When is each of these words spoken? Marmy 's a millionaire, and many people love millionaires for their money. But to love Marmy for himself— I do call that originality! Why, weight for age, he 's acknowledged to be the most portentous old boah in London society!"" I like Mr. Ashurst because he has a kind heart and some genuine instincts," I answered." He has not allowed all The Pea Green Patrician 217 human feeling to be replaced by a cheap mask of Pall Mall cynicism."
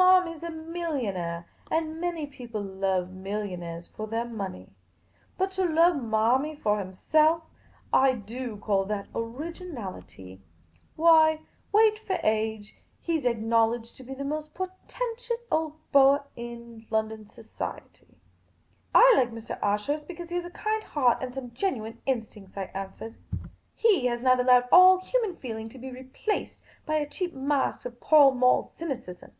Marmy 0.00 0.38
's 0.38 0.42
a 0.44 0.50
millionaire, 0.50 1.44
and 1.70 2.00
many 2.00 2.24
people 2.26 2.60
love 2.62 3.10
millionaires 3.10 3.88
for 3.88 4.06
their 4.06 4.24
money. 4.24 4.70
But 5.36 5.50
to 5.52 5.64
love 5.64 5.96
Marmy 5.96 6.54
for 6.54 6.78
himself— 6.78 7.42
I 7.92 8.12
do 8.12 8.58
call 8.58 8.84
that 8.84 9.08
originality! 9.14 10.40
Why, 10.94 11.40
weight 11.72 11.98
for 11.98 12.20
age, 12.22 12.76
he 13.00 13.18
's 13.18 13.24
acknowledged 13.24 13.96
to 13.96 14.04
be 14.04 14.14
the 14.14 14.24
most 14.24 14.54
portentous 14.54 15.32
old 15.50 15.74
boah 15.90 16.24
in 16.36 16.86
London 16.90 17.28
society!"" 17.28 18.18
I 18.94 19.12
like 19.16 19.32
Mr. 19.32 19.58
Ashurst 19.60 20.06
because 20.06 20.28
he 20.28 20.36
has 20.36 20.44
a 20.44 20.50
kind 20.50 20.84
heart 20.84 21.18
and 21.22 21.34
some 21.34 21.52
genuine 21.54 22.00
instincts," 22.06 22.56
I 22.56 22.64
answered." 22.74 23.18
He 23.74 24.06
has 24.06 24.20
not 24.22 24.38
allowed 24.38 24.68
all 24.70 24.98
The 24.98 25.06
Pea 25.06 25.18
Green 25.20 25.34
Patrician 25.34 25.40
217 25.40 25.40
human 25.40 25.40
feeling 25.40 25.68
to 25.68 25.78
be 25.78 26.00
replaced 26.30 26.62
by 26.86 26.94
a 26.96 27.08
cheap 27.08 27.34
mask 27.34 27.84
of 27.84 27.98
Pall 28.00 28.30
Mall 28.32 28.70
cynicism." 28.76 29.32